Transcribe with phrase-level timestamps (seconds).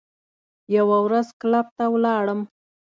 [0.75, 2.39] یوه ورځ کلب ته ولاړم.